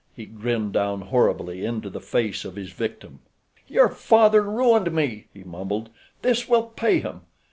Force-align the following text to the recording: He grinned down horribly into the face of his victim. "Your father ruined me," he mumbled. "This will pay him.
He 0.15 0.25
grinned 0.25 0.73
down 0.73 1.01
horribly 1.01 1.63
into 1.63 1.87
the 1.87 2.01
face 2.01 2.43
of 2.43 2.55
his 2.55 2.71
victim. 2.71 3.19
"Your 3.67 3.87
father 3.89 4.41
ruined 4.41 4.91
me," 4.91 5.27
he 5.31 5.43
mumbled. 5.43 5.91
"This 6.23 6.49
will 6.49 6.63
pay 6.63 6.99
him. 7.01 7.21